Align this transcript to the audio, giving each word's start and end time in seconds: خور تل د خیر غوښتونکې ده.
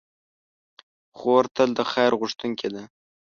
خور 1.17 1.43
تل 1.55 1.69
د 1.77 1.79
خیر 1.91 2.11
غوښتونکې 2.19 2.67
ده. 2.73 2.83